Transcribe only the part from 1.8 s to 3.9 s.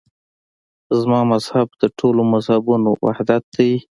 د ټولو مذهبونو وحدت دی.